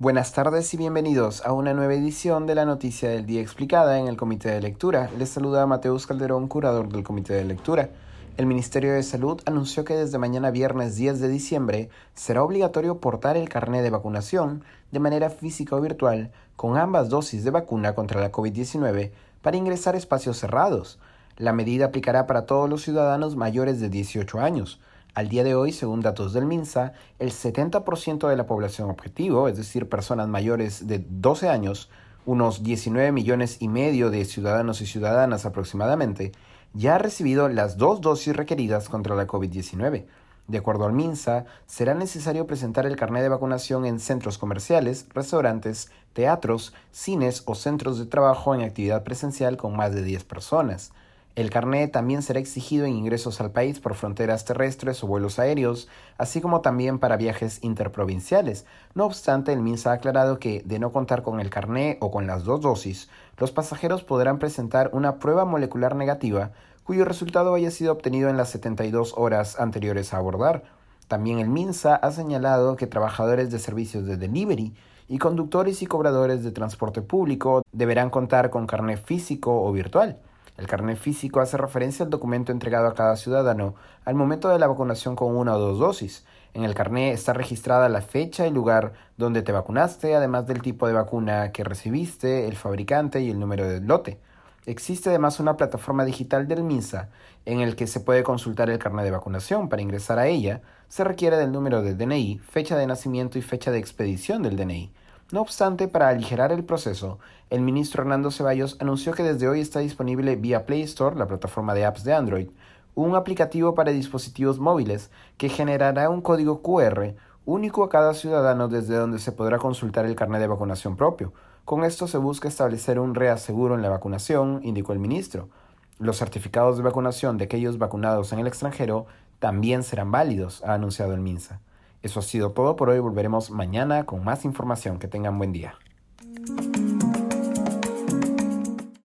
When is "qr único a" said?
116.62-117.90